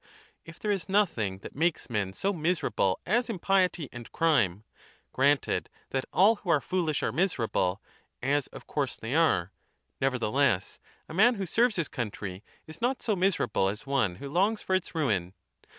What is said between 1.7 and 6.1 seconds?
men so miserable as impiety and crime, granted that